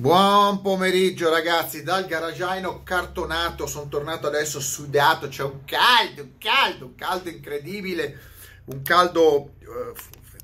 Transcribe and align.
Buon 0.00 0.62
pomeriggio 0.62 1.28
ragazzi, 1.28 1.82
dal 1.82 2.06
garagiano 2.06 2.82
cartonato, 2.82 3.66
sono 3.66 3.86
tornato 3.86 4.28
adesso 4.28 4.58
sudato, 4.58 5.28
c'è 5.28 5.42
un 5.42 5.62
caldo, 5.66 6.22
un 6.22 6.38
caldo, 6.38 6.86
un 6.86 6.94
caldo 6.94 7.28
incredibile, 7.28 8.18
un 8.64 8.80
caldo 8.80 9.56
uh, 9.58 9.92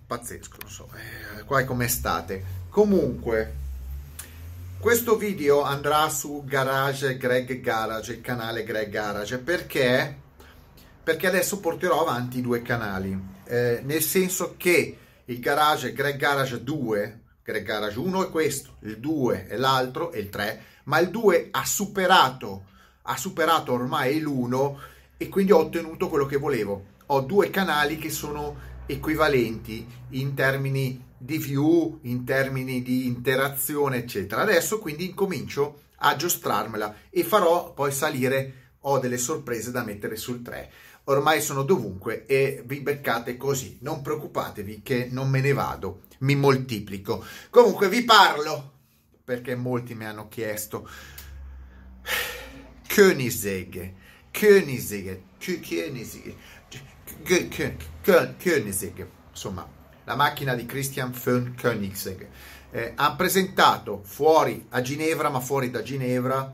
pazzesco, 0.06 0.58
non 0.60 0.70
so, 0.70 0.90
eh, 0.92 1.44
qua 1.44 1.60
è 1.60 1.64
come 1.64 1.86
estate. 1.86 2.44
Comunque, 2.68 3.54
questo 4.78 5.16
video 5.16 5.62
andrà 5.62 6.10
su 6.10 6.44
Garage 6.44 7.16
Greg 7.16 7.58
Garage, 7.58 8.12
il 8.12 8.20
canale 8.20 8.62
Greg 8.62 8.90
Garage, 8.90 9.38
perché? 9.38 10.18
Perché 11.02 11.26
adesso 11.28 11.60
porterò 11.60 12.02
avanti 12.02 12.42
due 12.42 12.60
canali, 12.60 13.18
eh, 13.44 13.80
nel 13.82 14.02
senso 14.02 14.52
che 14.58 14.98
il 15.24 15.40
Garage 15.40 15.94
Greg 15.94 16.16
Garage 16.16 16.62
2 16.62 17.20
Greg 17.46 17.62
Garage 17.62 17.96
1 17.96 18.26
è 18.26 18.30
questo, 18.30 18.78
il 18.80 18.98
2 18.98 19.46
è 19.46 19.56
l'altro 19.56 20.10
e 20.10 20.18
il 20.18 20.30
3, 20.30 20.62
ma 20.86 20.98
il 20.98 21.10
2 21.10 21.50
ha 21.52 21.64
superato, 21.64 22.64
ha 23.02 23.16
superato 23.16 23.72
ormai 23.72 24.18
l'1 24.18 24.74
e 25.16 25.28
quindi 25.28 25.52
ho 25.52 25.58
ottenuto 25.58 26.08
quello 26.08 26.26
che 26.26 26.38
volevo. 26.38 26.86
Ho 27.06 27.20
due 27.20 27.50
canali 27.50 27.98
che 27.98 28.10
sono 28.10 28.56
equivalenti 28.86 29.86
in 30.10 30.34
termini 30.34 31.00
di 31.16 31.38
view, 31.38 32.00
in 32.02 32.24
termini 32.24 32.82
di 32.82 33.06
interazione, 33.06 33.98
eccetera. 33.98 34.42
Adesso 34.42 34.80
quindi 34.80 35.04
incomincio 35.04 35.82
a 35.98 36.16
giostrarmela 36.16 36.96
e 37.10 37.22
farò 37.22 37.72
poi 37.72 37.92
salire, 37.92 38.72
ho 38.80 38.98
delle 38.98 39.18
sorprese 39.18 39.70
da 39.70 39.84
mettere 39.84 40.16
sul 40.16 40.42
3 40.42 40.70
ormai 41.08 41.40
sono 41.40 41.62
dovunque 41.62 42.26
e 42.26 42.62
vi 42.64 42.80
beccate 42.80 43.36
così. 43.36 43.78
Non 43.80 44.02
preoccupatevi 44.02 44.82
che 44.82 45.08
non 45.10 45.28
me 45.28 45.40
ne 45.40 45.52
vado, 45.52 46.02
mi 46.20 46.34
moltiplico. 46.34 47.24
Comunque 47.50 47.88
vi 47.88 48.04
parlo 48.04 48.72
perché 49.24 49.54
molti 49.54 49.94
mi 49.94 50.04
hanno 50.04 50.28
chiesto 50.28 50.88
Koenigsegg, 52.94 53.92
Koenigsegg, 54.32 55.18
Koenigsegg, 55.40 56.34
Koenigsegg, 58.40 59.06
insomma, 59.30 59.68
la 60.04 60.14
macchina 60.14 60.54
di 60.54 60.66
Christian 60.66 61.12
von 61.12 61.54
Koenigsegg. 61.60 62.26
Eh, 62.70 62.92
ha 62.94 63.14
presentato 63.14 64.02
fuori 64.04 64.66
a 64.70 64.80
Ginevra, 64.80 65.28
ma 65.28 65.40
fuori 65.40 65.70
da 65.70 65.82
Ginevra, 65.82 66.52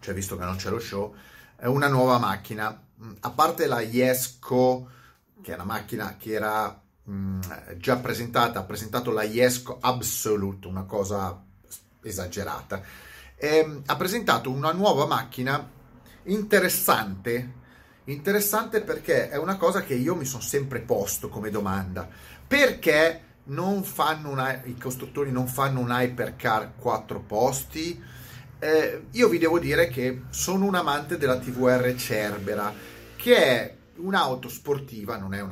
cioè 0.00 0.14
visto 0.14 0.36
che 0.36 0.44
non 0.44 0.56
c'è 0.56 0.70
lo 0.70 0.78
show, 0.78 1.14
una 1.62 1.88
nuova 1.88 2.18
macchina 2.18 2.78
a 3.20 3.30
parte 3.30 3.66
la 3.66 3.80
Yesco, 3.80 4.88
che 5.42 5.52
è 5.52 5.54
una 5.54 5.64
macchina 5.64 6.16
che 6.18 6.32
era 6.32 6.80
mh, 7.04 7.12
mm, 7.12 7.40
già 7.76 7.96
presentata, 7.96 8.60
ha 8.60 8.64
presentato 8.64 9.10
la 9.10 9.22
Yesco 9.22 9.78
Absolute, 9.80 10.66
una 10.66 10.84
cosa 10.84 11.42
esagerata, 12.02 12.82
e, 13.36 13.56
ehm, 13.58 13.82
ha 13.86 13.96
presentato 13.96 14.50
una 14.50 14.72
nuova 14.72 15.06
macchina 15.06 15.70
interessante, 16.24 17.52
interessante 18.04 18.80
perché 18.80 19.28
è 19.28 19.36
una 19.36 19.56
cosa 19.56 19.82
che 19.82 19.94
io 19.94 20.14
mi 20.14 20.24
sono 20.24 20.42
sempre 20.42 20.80
posto 20.80 21.28
come 21.28 21.50
domanda, 21.50 22.08
perché 22.46 23.22
una, 23.44 24.62
i 24.64 24.76
costruttori 24.78 25.30
non 25.30 25.46
fanno 25.46 25.80
un 25.80 25.90
hypercar 25.90 26.72
4 26.76 27.20
posti? 27.20 28.02
Eh, 28.58 29.06
io 29.10 29.28
vi 29.28 29.38
devo 29.38 29.58
dire 29.58 29.88
che 29.88 30.22
sono 30.30 30.64
un 30.64 30.74
amante 30.74 31.18
della 31.18 31.38
TVR 31.38 31.94
Cerbera, 31.96 32.72
che 33.24 33.36
è 33.36 33.74
un'auto 33.96 34.50
sportiva, 34.50 35.16
non 35.16 35.32
è 35.32 35.40
un 35.40 35.50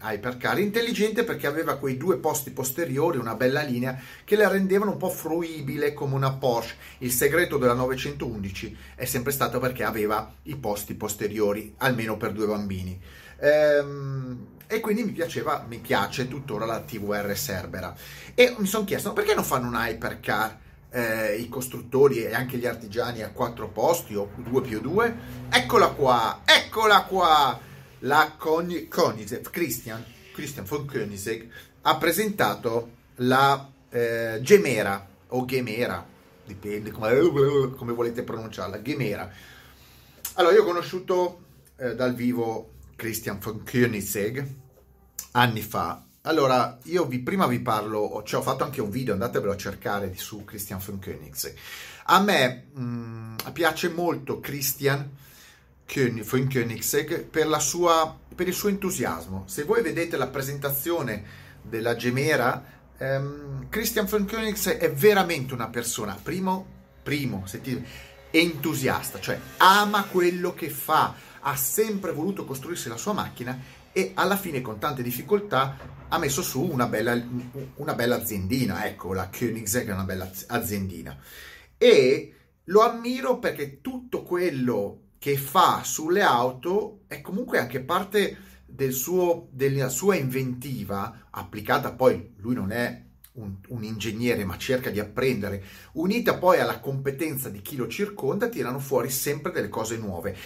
hypercar, 0.00 0.60
intelligente 0.60 1.24
perché 1.24 1.48
aveva 1.48 1.76
quei 1.76 1.96
due 1.96 2.16
posti 2.18 2.52
posteriori, 2.52 3.18
una 3.18 3.34
bella 3.34 3.62
linea, 3.62 4.00
che 4.22 4.36
la 4.36 4.46
rendevano 4.46 4.92
un 4.92 4.98
po' 4.98 5.08
fruibile 5.08 5.94
come 5.94 6.14
una 6.14 6.30
Porsche. 6.30 6.76
Il 6.98 7.10
segreto 7.10 7.58
della 7.58 7.72
911 7.72 8.76
è 8.94 9.04
sempre 9.04 9.32
stato 9.32 9.58
perché 9.58 9.82
aveva 9.82 10.32
i 10.44 10.54
posti 10.54 10.94
posteriori, 10.94 11.74
almeno 11.78 12.16
per 12.16 12.30
due 12.30 12.46
bambini. 12.46 13.00
Ehm, 13.40 14.46
e 14.68 14.78
quindi 14.78 15.02
mi 15.02 15.10
piaceva, 15.10 15.66
mi 15.68 15.78
piace 15.78 16.28
tuttora 16.28 16.66
la 16.66 16.82
TVR 16.82 17.36
Cerbera. 17.36 17.96
E 18.32 18.54
mi 18.58 18.66
sono 18.68 18.84
chiesto, 18.84 19.12
perché 19.12 19.34
non 19.34 19.42
fanno 19.42 19.66
un 19.66 19.74
hypercar? 19.74 20.56
Eh, 20.90 21.36
i 21.36 21.48
costruttori 21.48 22.24
e 22.24 22.34
anche 22.34 22.56
gli 22.56 22.66
artigiani 22.66 23.22
a 23.22 23.30
quattro 23.30 23.68
posti 23.68 24.14
o 24.14 24.30
due 24.36 24.62
più 24.62 24.80
due. 24.80 25.16
Eccola 25.50 25.88
qua, 25.88 26.42
eccola 26.44 27.02
qua! 27.02 27.60
La 28.00 28.34
Con- 28.36 28.86
Koenigsegg, 28.88 29.50
Christian, 29.50 30.04
Christian 30.32 30.64
von 30.64 30.86
Koenigsegg 30.86 31.50
ha 31.82 31.96
presentato 31.96 32.90
la 33.16 33.70
eh, 33.90 34.38
Gemera 34.40 35.06
o 35.28 35.44
Gemera, 35.44 36.06
dipende 36.44 36.90
come, 36.90 37.72
come, 37.76 37.92
volete 37.92 38.22
pronunciarla, 38.22 38.80
Gemera. 38.82 39.28
Allora, 40.34 40.54
io 40.54 40.62
ho 40.62 40.66
conosciuto 40.66 41.40
eh, 41.76 41.94
dal 41.94 42.14
vivo 42.14 42.70
Christian 42.94 43.38
von 43.40 43.64
Koenigsegg 43.64 44.44
anni 45.32 45.60
fa 45.60 46.07
allora, 46.22 46.78
io 46.84 47.06
vi, 47.06 47.20
prima 47.20 47.46
vi 47.46 47.60
parlo, 47.60 48.22
cioè 48.24 48.40
ho 48.40 48.42
fatto 48.42 48.64
anche 48.64 48.80
un 48.80 48.90
video, 48.90 49.12
andatevelo 49.14 49.52
a 49.52 49.56
cercare 49.56 50.14
su 50.16 50.44
Christian 50.44 50.80
von 50.84 51.00
Koenigsegg. 51.00 51.56
A 52.06 52.20
me 52.20 52.66
mh, 52.72 52.82
mm, 52.82 53.36
piace 53.52 53.88
molto 53.88 54.40
Christian 54.40 55.10
von 55.86 56.48
Koenigsegg 56.52 57.24
per, 57.24 57.60
sua, 57.60 58.18
per, 58.34 58.48
il 58.48 58.52
suo 58.52 58.68
entusiasmo. 58.68 59.44
Se 59.46 59.62
voi 59.62 59.80
vedete 59.80 60.16
la 60.16 60.26
presentazione 60.26 61.24
della 61.62 61.96
Gemera, 61.96 62.62
ehm, 62.98 63.68
Christian 63.68 64.06
von 64.06 64.26
Koenigsegg 64.26 64.80
è 64.80 64.92
veramente 64.92 65.54
una 65.54 65.68
persona, 65.68 66.18
primo, 66.20 66.66
primo, 67.02 67.46
sentite, 67.46 67.86
entusiasta, 68.30 69.20
cioè 69.20 69.40
ama 69.58 70.04
quello 70.04 70.52
che 70.52 70.68
fa, 70.68 71.14
ha 71.40 71.56
sempre 71.56 72.12
voluto 72.12 72.44
costruirsi 72.44 72.88
la 72.88 72.98
sua 72.98 73.14
macchina 73.14 73.58
e 73.92 74.12
alla 74.14 74.36
fine 74.36 74.60
con 74.60 74.78
tante 74.78 75.02
difficoltà 75.02 75.96
ha 76.08 76.18
messo 76.18 76.42
su 76.42 76.62
una 76.62 76.86
bella, 76.86 77.20
una 77.76 77.94
bella 77.94 78.16
aziendina, 78.16 78.86
ecco 78.86 79.12
la 79.12 79.28
Koenigsegg 79.28 79.88
è 79.88 79.92
una 79.92 80.04
bella 80.04 80.30
aziendina. 80.48 81.16
E 81.76 82.34
lo 82.64 82.80
ammiro 82.80 83.38
perché 83.38 83.80
tutto 83.80 84.22
quello 84.22 85.02
che 85.18 85.36
fa 85.36 85.82
sulle 85.84 86.22
auto 86.22 87.00
è 87.06 87.20
comunque 87.20 87.58
anche 87.58 87.80
parte 87.80 88.36
del 88.64 88.92
suo, 88.92 89.48
della 89.50 89.88
sua 89.88 90.14
inventiva 90.14 91.26
applicata 91.30 91.92
poi 91.92 92.34
lui 92.36 92.54
non 92.54 92.70
è 92.70 93.02
un, 93.32 93.56
un, 93.68 93.82
ingegnere 93.82 94.44
ma 94.44 94.56
cerca 94.56 94.90
di 94.90 95.00
apprendere. 95.00 95.62
Unita 95.92 96.36
poi 96.36 96.58
alla 96.58 96.80
competenza 96.80 97.48
di 97.48 97.62
chi 97.62 97.76
lo 97.76 97.88
circonda 97.88 98.48
tirano 98.48 98.78
fuori 98.78 99.10
sempre 99.10 99.52
delle 99.52 99.68
cose 99.68 99.96
nuove. 99.96 100.36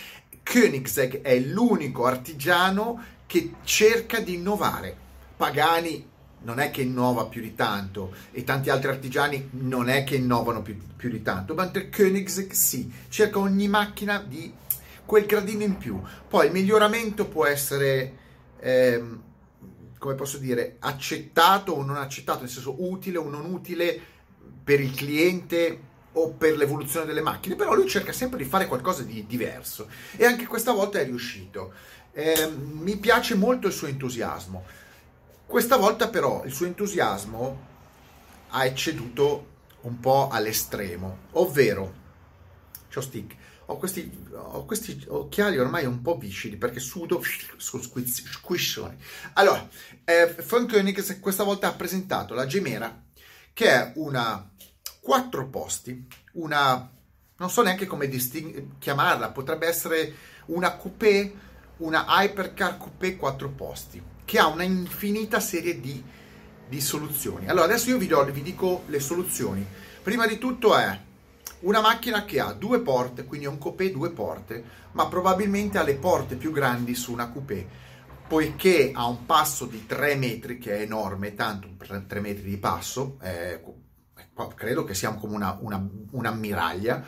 Koenigsegg 0.42 1.22
è 1.22 1.38
l'unico 1.38 2.04
artigiano 2.04 3.00
che 3.26 3.54
cerca 3.64 4.20
di 4.20 4.34
innovare. 4.34 5.01
Pagani 5.42 6.08
non 6.42 6.60
è 6.60 6.70
che 6.70 6.82
innova 6.82 7.26
più 7.26 7.40
di 7.40 7.56
tanto 7.56 8.14
e 8.30 8.44
tanti 8.44 8.70
altri 8.70 8.90
artigiani 8.90 9.48
non 9.54 9.88
è 9.88 10.04
che 10.04 10.14
innovano 10.14 10.62
più, 10.62 10.78
più 10.94 11.10
di 11.10 11.20
tanto, 11.20 11.54
mentre 11.54 11.90
Koenigsegg 11.90 12.52
sì, 12.52 12.88
cerca 13.08 13.40
ogni 13.40 13.66
macchina 13.66 14.22
di 14.24 14.54
quel 15.04 15.26
gradino 15.26 15.64
in 15.64 15.78
più. 15.78 16.00
Poi 16.28 16.46
il 16.46 16.52
miglioramento 16.52 17.26
può 17.26 17.44
essere, 17.44 18.12
ehm, 18.60 19.22
come 19.98 20.14
posso 20.14 20.38
dire, 20.38 20.76
accettato 20.78 21.72
o 21.72 21.82
non 21.82 21.96
accettato, 21.96 22.42
nel 22.42 22.48
senso 22.48 22.76
utile 22.78 23.18
o 23.18 23.28
non 23.28 23.52
utile 23.52 24.00
per 24.62 24.80
il 24.80 24.94
cliente 24.94 25.80
o 26.12 26.30
per 26.30 26.56
l'evoluzione 26.56 27.04
delle 27.04 27.20
macchine, 27.20 27.56
però 27.56 27.74
lui 27.74 27.88
cerca 27.88 28.12
sempre 28.12 28.38
di 28.38 28.44
fare 28.44 28.68
qualcosa 28.68 29.02
di 29.02 29.26
diverso 29.26 29.88
e 30.16 30.24
anche 30.24 30.46
questa 30.46 30.70
volta 30.70 31.00
è 31.00 31.04
riuscito. 31.04 31.72
Eh, 32.12 32.48
mi 32.48 32.96
piace 32.98 33.34
molto 33.34 33.66
il 33.66 33.72
suo 33.72 33.88
entusiasmo. 33.88 34.81
Questa 35.52 35.76
volta 35.76 36.08
però 36.08 36.44
il 36.46 36.52
suo 36.54 36.64
entusiasmo 36.64 37.66
ha 38.48 38.64
ecceduto 38.64 39.48
un 39.82 40.00
po' 40.00 40.28
all'estremo, 40.30 41.24
ovvero, 41.32 41.92
stick, 42.88 43.36
ho 43.66 43.76
questi, 43.76 44.10
ho 44.32 44.64
questi 44.64 45.04
occhiali 45.08 45.58
ormai 45.58 45.84
un 45.84 46.00
po' 46.00 46.16
viscidi 46.16 46.56
perché 46.56 46.80
sudo 46.80 47.20
squiscioni. 47.60 48.96
Allora, 49.34 49.68
eh, 50.06 50.28
Frank 50.28 50.70
Koenig 50.70 51.20
questa 51.20 51.44
volta 51.44 51.68
ha 51.68 51.74
presentato 51.74 52.32
la 52.32 52.46
Gemera, 52.46 53.02
che 53.52 53.68
è 53.68 53.92
una 53.96 54.50
quattro 55.02 55.48
posti, 55.48 56.06
una, 56.32 56.90
non 57.36 57.50
so 57.50 57.60
neanche 57.60 57.84
come 57.84 58.08
disting- 58.08 58.78
chiamarla, 58.78 59.32
potrebbe 59.32 59.66
essere 59.66 60.14
una 60.46 60.74
coupé 60.76 61.50
una 61.76 62.06
Hypercar 62.08 62.78
Coupé 62.78 63.16
4 63.16 63.48
posti 63.50 64.11
che 64.24 64.38
ha 64.38 64.46
una 64.46 64.62
infinita 64.62 65.40
serie 65.40 65.80
di, 65.80 66.02
di 66.68 66.80
soluzioni. 66.80 67.48
Allora, 67.48 67.66
adesso 67.66 67.90
io 67.90 67.98
vi, 67.98 68.06
do, 68.06 68.24
vi 68.24 68.42
dico 68.42 68.84
le 68.86 69.00
soluzioni. 69.00 69.66
Prima 70.02 70.26
di 70.26 70.38
tutto 70.38 70.76
è 70.76 70.98
una 71.60 71.80
macchina 71.80 72.24
che 72.24 72.40
ha 72.40 72.52
due 72.52 72.80
porte, 72.80 73.24
quindi 73.24 73.46
è 73.46 73.48
un 73.48 73.58
coupé 73.58 73.90
due 73.90 74.10
porte, 74.10 74.64
ma 74.92 75.06
probabilmente 75.06 75.78
ha 75.78 75.82
le 75.82 75.94
porte 75.94 76.36
più 76.36 76.50
grandi 76.52 76.94
su 76.94 77.12
una 77.12 77.28
coupé, 77.28 77.66
poiché 78.26 78.90
ha 78.94 79.06
un 79.06 79.26
passo 79.26 79.66
di 79.66 79.86
3 79.86 80.14
metri, 80.16 80.58
che 80.58 80.78
è 80.78 80.80
enorme, 80.82 81.34
tanto 81.34 81.68
3 81.78 82.20
metri 82.20 82.42
di 82.42 82.56
passo, 82.56 83.16
è, 83.20 83.60
credo 84.54 84.84
che 84.84 84.94
sia 84.94 85.12
come 85.14 85.34
una, 85.34 85.56
una, 85.60 85.88
un'ammiraglia, 86.10 87.04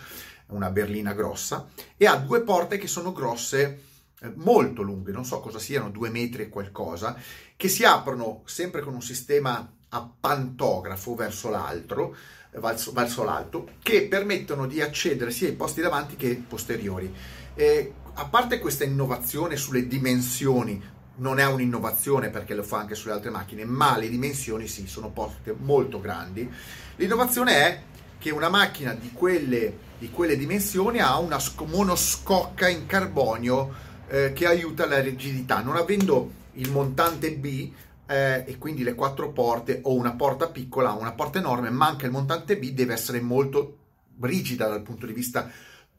una 0.49 0.71
berlina 0.71 1.15
grossa, 1.15 1.69
e 1.97 2.07
ha 2.07 2.17
due 2.17 2.43
porte 2.43 2.79
che 2.79 2.87
sono 2.87 3.13
grosse 3.13 3.63
eh, 3.65 3.93
molto 4.35 4.83
lunghe, 4.83 5.13
non 5.13 5.25
so 5.25 5.41
cosa 5.41 5.59
siano, 5.59 5.91
due 5.91 6.11
metri 6.11 6.43
e 6.43 6.49
qualcosa, 6.49 7.17
che 7.57 7.69
si 7.69 7.85
aprono 7.85 8.43
sempre 8.45 8.83
con 8.83 8.95
un 8.95 9.03
sistema 9.03 9.71
a 9.89 10.11
pantografo 10.21 11.15
verso 11.15 11.51
l'altro, 11.51 12.17
eh, 12.51 12.59
verso, 12.59 12.93
verso 12.93 13.23
l'alto, 13.23 13.69
che 13.83 14.07
permettono 14.09 14.67
di 14.67 14.81
accedere 14.81 15.31
sia 15.31 15.49
ai 15.49 15.55
posti 15.55 15.81
davanti 15.81 16.17
che 16.17 16.43
posteriori. 16.47 17.13
E 17.55 17.93
a 18.15 18.25
parte 18.27 18.59
questa 18.59 18.85
innovazione 18.85 19.57
sulle 19.57 19.87
dimensioni, 19.87 20.93
non 21.17 21.39
è 21.39 21.47
un'innovazione 21.47 22.31
perché 22.31 22.55
lo 22.55 22.65
fa 22.65 22.79
anche 22.79 22.95
sulle 22.95 23.13
altre 23.13 23.31
macchine, 23.31 23.65
ma 23.65 23.97
le 23.97 24.09
dimensioni 24.09 24.67
sì, 24.67 24.87
sono 24.87 25.11
poste 25.11 25.55
molto 25.57 26.01
grandi. 26.01 26.51
L'innovazione 26.97 27.53
è 27.55 27.83
che 28.19 28.31
una 28.31 28.49
macchina 28.49 28.95
di 28.95 29.13
quelle, 29.13 29.77
di 29.99 30.11
quelle 30.11 30.37
dimensioni 30.37 30.99
ha 30.99 31.19
una 31.19 31.39
monoscocca 31.67 32.69
in 32.69 32.87
carbonio 32.87 33.93
eh, 34.09 34.33
che 34.33 34.47
aiuta 34.47 34.87
la 34.87 35.01
rigidità. 35.01 35.61
Non 35.61 35.77
avendo 35.77 36.43
il 36.53 36.71
montante 36.71 37.33
B 37.33 37.71
eh, 38.07 38.45
e 38.47 38.59
quindi 38.59 38.83
le 38.83 38.95
quattro 38.95 39.33
porte 39.33 39.81
o 39.85 39.95
una 39.95 40.13
porta 40.13 40.49
piccola 40.49 40.93
una 40.93 41.13
porta 41.13 41.39
enorme, 41.39 41.71
ma 41.71 41.87
anche 41.87 42.05
il 42.07 42.13
montante 42.13 42.59
B 42.59 42.73
deve 42.73 42.95
essere 42.95 43.21
molto 43.21 43.79
rigida 44.21 44.69
dal 44.69 44.83
punto 44.83 45.07
di 45.07 45.13
vista 45.13 45.51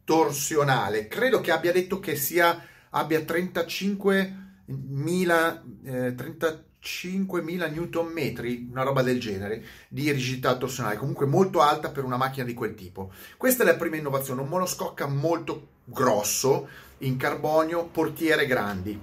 torsionale. 0.03 1.07
Credo 1.07 1.39
che 1.41 1.51
abbia 1.51 1.71
detto 1.71 1.99
che 1.99 2.15
sia 2.15 2.63
abbia 2.91 3.19
35.000 3.19 5.61
eh, 5.83 6.15
35 6.15 6.63
5.000 6.85 7.71
Newton 7.71 8.11
metri, 8.11 8.67
una 8.69 8.83
roba 8.83 9.01
del 9.01 9.19
genere, 9.19 9.63
di 9.87 10.11
rigidità 10.11 10.55
torsionale, 10.55 10.97
comunque 10.97 11.25
molto 11.25 11.61
alta 11.61 11.89
per 11.89 12.03
una 12.03 12.15
macchina 12.15 12.45
di 12.45 12.53
quel 12.53 12.75
tipo. 12.75 13.11
Questa 13.37 13.63
è 13.63 13.65
la 13.65 13.75
prima 13.75 13.95
innovazione, 13.95 14.41
un 14.41 14.47
monoscocca 14.47 15.07
molto 15.07 15.69
grosso, 15.85 16.67
in 16.99 17.17
carbonio, 17.17 17.85
portiere 17.87 18.45
grandi. 18.45 18.97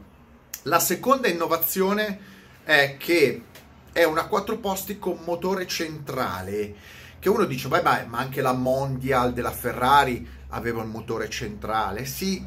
La 0.63 0.79
seconda 0.79 1.27
innovazione 1.27 2.31
è 2.63 2.97
che 2.99 3.43
è 3.91 4.05
una 4.05 4.27
quattro 4.27 4.59
posti 4.59 5.01
con 5.01 5.19
motore 5.25 5.67
centrale, 5.67 6.75
che 7.19 7.29
uno 7.29 7.45
dice, 7.45 7.67
beh, 7.67 7.83
beh, 7.83 8.05
ma 8.07 8.19
anche 8.19 8.41
la 8.41 8.53
Mondial 8.53 9.33
della 9.33 9.51
Ferrari 9.51 10.27
aveva 10.49 10.83
un 10.83 10.91
motore 10.91 11.29
centrale, 11.29 12.05
sì, 12.05 12.45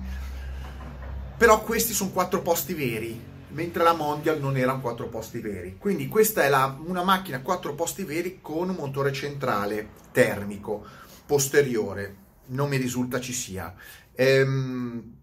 però 1.37 1.61
questi 1.61 1.91
sono 1.91 2.11
quattro 2.11 2.41
posti 2.41 2.73
veri, 2.73 3.33
mentre 3.55 3.83
la 3.83 3.93
Mondial 3.93 4.39
non 4.39 4.57
erano 4.57 4.81
quattro 4.81 5.07
posti 5.07 5.39
veri. 5.39 5.77
Quindi 5.79 6.07
questa 6.07 6.43
è 6.43 6.49
la, 6.49 6.77
una 6.85 7.03
macchina 7.03 7.41
quattro 7.41 7.73
posti 7.73 8.03
veri 8.03 8.39
con 8.41 8.69
un 8.69 8.75
motore 8.75 9.13
centrale 9.13 9.89
termico 10.11 10.85
posteriore, 11.25 12.15
non 12.47 12.69
mi 12.69 12.77
risulta 12.77 13.19
ci 13.19 13.33
sia. 13.33 13.73
Ehm, 14.13 15.13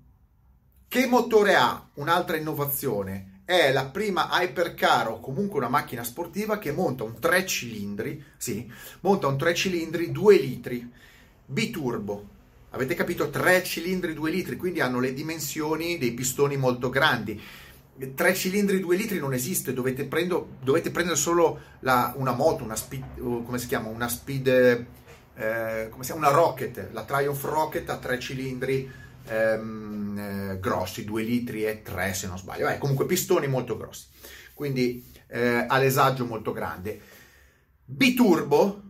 che 0.89 1.07
motore 1.07 1.55
ha? 1.55 1.89
Un'altra 1.95 2.37
innovazione. 2.37 3.41
È 3.45 3.71
la 3.71 3.87
prima 3.87 4.29
hypercar 4.31 5.09
o 5.09 5.21
comunque 5.21 5.59
una 5.59 5.69
macchina 5.69 6.03
sportiva 6.03 6.59
che 6.59 6.73
monta 6.73 7.05
un 7.05 7.19
3 7.19 7.45
cilindri, 7.45 8.25
sì, 8.37 8.71
monta 9.01 9.27
un 9.27 9.37
3 9.37 9.55
cilindri 9.55 10.11
2 10.11 10.37
litri, 10.37 10.91
biturbo. 11.45 12.29
Avete 12.71 12.95
capito? 12.95 13.29
3 13.29 13.63
cilindri 13.63 14.15
2 14.15 14.31
litri, 14.31 14.57
quindi 14.57 14.81
hanno 14.81 15.01
le 15.01 15.13
dimensioni 15.13 15.99
dei 15.99 16.13
pistoni 16.13 16.57
molto 16.57 16.89
grandi. 16.89 17.39
3 18.15 18.35
cilindri 18.35 18.81
2 18.81 18.97
litri 18.97 19.19
non 19.19 19.35
esiste, 19.35 19.73
dovete, 19.73 20.05
prendo, 20.05 20.57
dovete 20.63 20.91
prendere 20.91 21.17
solo 21.17 21.61
la, 21.81 22.13
una 22.17 22.33
moto, 22.33 22.65
una 22.65 22.77
speed, 22.77 23.19
come 23.19 23.59
si 23.59 23.67
chiama? 23.67 23.89
Una 23.89 24.09
speed, 24.09 24.49
eh, 24.49 25.89
come 25.91 26.05
si 26.05 26.13
chiama? 26.13 26.29
Una 26.29 26.37
rocket, 26.37 26.89
la 26.93 27.05
Triumph 27.05 27.43
Rocket 27.45 27.89
a 27.91 27.99
3 27.99 28.19
cilindri 28.19 28.91
ehm, 29.27 30.19
eh, 30.19 30.59
grossi, 30.59 31.05
2 31.05 31.23
litri 31.23 31.65
e 31.65 31.83
3 31.83 32.15
se 32.15 32.27
non 32.27 32.39
sbaglio, 32.39 32.69
eh, 32.69 32.79
comunque 32.79 33.07
pistoni 33.07 33.47
molto 33.47 33.77
grossi, 33.77 34.07
quindi 34.55 35.05
eh, 35.29 35.65
alesaggio 35.69 36.25
molto 36.25 36.53
grande. 36.53 37.01
Biturbo, 37.85 38.83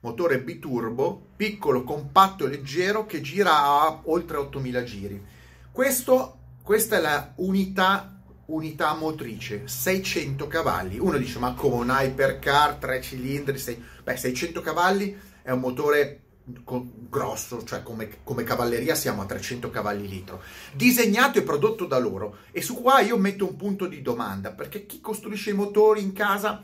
motore 0.00 0.40
biturbo, 0.40 1.28
piccolo, 1.36 1.84
compatto 1.84 2.44
e 2.44 2.48
leggero 2.48 3.06
che 3.06 3.20
gira 3.20 3.56
a 3.56 4.00
oltre 4.04 4.36
8000 4.36 4.82
giri. 4.82 5.24
Questo, 5.70 6.38
questa 6.62 6.96
è 6.96 7.00
la 7.00 7.32
unità, 7.36 8.11
unità 8.52 8.94
motrice, 8.94 9.66
600 9.66 10.46
cavalli. 10.46 10.98
Uno 10.98 11.18
dice 11.18 11.38
ma 11.38 11.54
come 11.54 11.76
un 11.76 11.88
hypercar, 11.90 12.74
3 12.76 13.00
cilindri, 13.00 13.58
6... 13.58 13.82
beh 14.04 14.16
600 14.16 14.60
cavalli 14.60 15.18
è 15.42 15.50
un 15.50 15.60
motore 15.60 16.20
grosso, 16.44 17.62
cioè 17.64 17.82
come, 17.82 18.18
come, 18.24 18.42
cavalleria 18.42 18.94
siamo 18.94 19.22
a 19.22 19.26
300 19.26 19.70
cavalli 19.70 20.08
litro, 20.08 20.42
disegnato 20.72 21.38
e 21.38 21.42
prodotto 21.42 21.86
da 21.86 21.98
loro. 21.98 22.38
E 22.50 22.62
su 22.62 22.80
qua 22.80 23.00
io 23.00 23.16
metto 23.16 23.46
un 23.46 23.56
punto 23.56 23.86
di 23.86 24.02
domanda, 24.02 24.52
perché 24.52 24.86
chi 24.86 25.00
costruisce 25.00 25.50
i 25.50 25.54
motori 25.54 26.02
in 26.02 26.12
casa, 26.12 26.62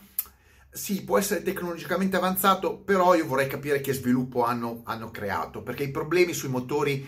sì, 0.70 1.02
può 1.04 1.16
essere 1.16 1.42
tecnologicamente 1.42 2.16
avanzato, 2.16 2.76
però 2.76 3.14
io 3.14 3.26
vorrei 3.26 3.46
capire 3.46 3.80
che 3.80 3.92
sviluppo 3.92 4.44
hanno, 4.44 4.82
hanno 4.84 5.10
creato, 5.10 5.62
perché 5.62 5.84
i 5.84 5.90
problemi 5.90 6.32
sui 6.32 6.48
motori 6.50 7.06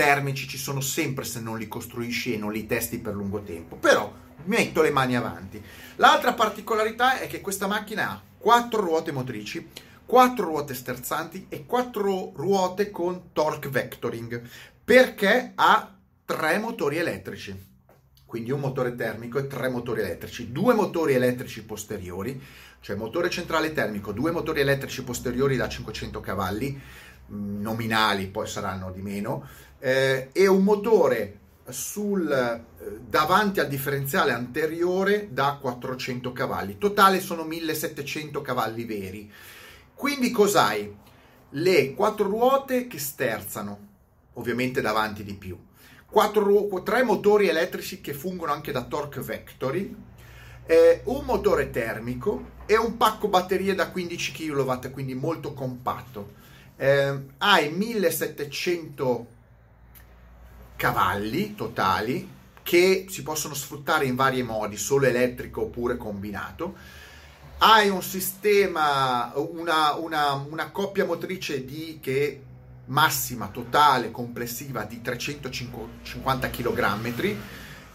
termici 0.00 0.48
ci 0.48 0.56
sono 0.56 0.80
sempre 0.80 1.24
se 1.24 1.40
non 1.40 1.58
li 1.58 1.68
costruisci 1.68 2.32
e 2.32 2.38
non 2.38 2.52
li 2.52 2.64
testi 2.66 2.98
per 2.98 3.14
lungo 3.14 3.42
tempo. 3.42 3.76
Però 3.76 4.10
metto 4.44 4.80
le 4.80 4.90
mani 4.90 5.14
avanti. 5.14 5.62
L'altra 5.96 6.32
particolarità 6.32 7.18
è 7.18 7.26
che 7.26 7.42
questa 7.42 7.66
macchina 7.66 8.10
ha 8.10 8.22
quattro 8.38 8.80
ruote 8.80 9.12
motrici, 9.12 9.68
4 10.06 10.44
ruote 10.44 10.74
sterzanti 10.74 11.46
e 11.50 11.66
4 11.66 12.32
ruote 12.34 12.90
con 12.90 13.32
torque 13.32 13.68
vectoring 13.68 14.42
perché 14.82 15.52
ha 15.54 15.94
tre 16.24 16.58
motori 16.58 16.96
elettrici 16.96 17.68
quindi 18.24 18.50
un 18.50 18.58
motore 18.58 18.96
termico 18.96 19.38
e 19.38 19.46
tre 19.46 19.68
motori 19.68 20.00
elettrici 20.00 20.50
due 20.50 20.74
motori 20.74 21.12
elettrici 21.12 21.64
posteriori 21.64 22.42
cioè 22.80 22.96
motore 22.96 23.30
centrale 23.30 23.72
termico 23.72 24.10
due 24.10 24.32
motori 24.32 24.60
elettrici 24.60 25.04
posteriori 25.04 25.56
da 25.56 25.68
500 25.68 26.18
cavalli 26.18 26.80
mm, 27.32 27.60
nominali 27.60 28.26
poi 28.26 28.48
saranno 28.48 28.90
di 28.90 29.02
meno 29.02 29.46
eh, 29.80 30.28
e 30.32 30.46
un 30.46 30.62
motore 30.62 31.38
sul, 31.68 32.30
eh, 32.30 32.98
davanti 33.06 33.60
al 33.60 33.68
differenziale 33.68 34.32
anteriore 34.32 35.28
da 35.32 35.58
400 35.60 36.32
cavalli 36.32 36.78
totale 36.78 37.20
sono 37.20 37.42
1700 37.42 38.40
cavalli 38.40 38.84
veri 38.84 39.30
quindi 40.00 40.30
cos'hai? 40.30 40.96
Le 41.50 41.92
quattro 41.92 42.26
ruote 42.26 42.86
che 42.86 42.98
sterzano, 42.98 43.88
ovviamente 44.32 44.80
davanti 44.80 45.22
di 45.22 45.34
più. 45.34 45.58
Quattro, 46.06 46.68
tre 46.82 47.02
motori 47.02 47.48
elettrici 47.48 48.00
che 48.00 48.14
fungono 48.14 48.50
anche 48.50 48.72
da 48.72 48.84
torque 48.84 49.20
vectoring, 49.20 49.94
eh, 50.64 51.02
un 51.04 51.22
motore 51.26 51.68
termico 51.68 52.52
e 52.64 52.78
un 52.78 52.96
pacco 52.96 53.28
batterie 53.28 53.74
da 53.74 53.90
15 53.90 54.32
kW, 54.32 54.90
quindi 54.90 55.14
molto 55.14 55.52
compatto. 55.52 56.32
Eh, 56.76 57.18
hai 57.36 57.70
1700 57.70 59.26
cavalli 59.26 59.39
totali 61.54 62.38
che 62.62 63.06
si 63.08 63.22
possono 63.22 63.54
sfruttare 63.54 64.06
in 64.06 64.14
vari 64.14 64.42
modi, 64.42 64.76
solo 64.76 65.06
elettrico 65.06 65.62
oppure 65.62 65.96
combinato 65.96 66.74
hai 67.62 67.90
un 67.90 68.02
sistema, 68.02 69.32
una, 69.34 69.94
una, 69.94 70.32
una 70.32 70.70
coppia 70.70 71.04
motrice 71.04 71.64
di, 71.64 71.98
che 72.00 72.42
massima 72.86 73.48
totale 73.48 74.10
complessiva 74.10 74.84
di 74.84 75.02
350 75.02 76.50
kg 76.50 77.36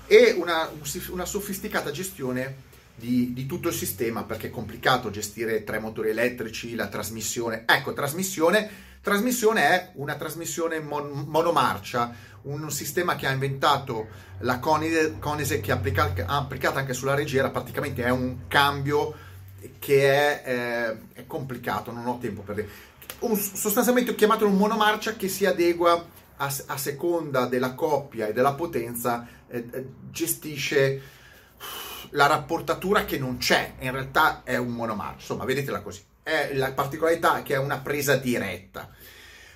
e 0.06 0.36
una, 0.38 0.70
una 1.10 1.25
sofisticata 1.25 1.89
gestione 1.89 2.63
di, 2.96 3.34
di, 3.34 3.48
tutto 3.48 3.70
il 3.70 3.74
sistema 3.74 4.24
perché 4.24 4.48
è 4.48 4.51
complicato 4.51 5.10
gestire 5.10 5.63
tre 5.63 5.80
motori 5.80 6.10
elettrici, 6.10 6.75
la 6.75 6.88
trasmissione. 6.88 7.63
Ecco, 7.65 7.92
trasmissione, 7.94 8.70
trasmissione 9.01 9.62
è 9.62 9.92
una 9.96 10.15
trasmissione 10.15 10.80
mon, 10.80 11.25
monomarcia, 11.25 12.13
un 12.45 12.69
sistema 12.71 13.15
che 13.15 13.27
ha 13.27 13.31
inventato 13.31 14.07
la 14.39 14.59
Conise, 14.59 15.17
Conise 15.19 15.61
che 15.61 15.71
ha 15.71 15.75
applicato, 15.75 16.77
anche 16.77 16.93
sulla 16.93 17.13
reggiera, 17.13 17.49
praticamente 17.49 18.03
è 18.03 18.09
un 18.09 18.47
cambio 18.47 19.13
che 19.79 20.41
è, 20.43 20.43
eh, 20.45 21.21
è, 21.21 21.27
complicato, 21.27 21.91
non 21.91 22.05
ho 22.05 22.17
tempo 22.19 22.41
per 22.41 22.55
dire. 22.55 22.69
Un, 23.19 23.35
sostanzialmente 23.37 24.11
ho 24.11 24.15
chiamato 24.15 24.45
un 24.45 24.55
monomarcia 24.55 25.15
che 25.15 25.27
si 25.27 25.45
adegua 25.45 26.05
a, 26.37 26.53
a 26.67 26.77
seconda 26.77 27.45
della 27.45 27.73
coppia 27.73 28.27
e 28.27 28.33
della 28.33 28.53
potenza, 28.53 29.27
eh, 29.47 29.67
eh, 29.71 29.85
gestisce 30.11 31.01
la 32.11 32.27
rapportatura 32.27 33.05
che 33.05 33.17
non 33.17 33.37
c'è, 33.37 33.75
in 33.79 33.91
realtà 33.91 34.43
è 34.43 34.57
un 34.57 34.69
monomarcia, 34.69 35.19
insomma, 35.19 35.45
vedetela 35.45 35.81
così. 35.81 36.03
È 36.21 36.51
la 36.53 36.71
particolarità 36.73 37.41
che 37.41 37.55
è 37.55 37.57
una 37.57 37.79
presa 37.79 38.15
diretta. 38.15 38.89